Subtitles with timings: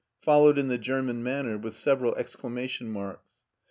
[0.23, 3.33] I followed in the German manner with several exclama tion marks.